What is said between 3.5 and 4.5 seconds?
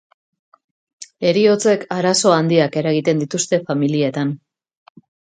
familietan.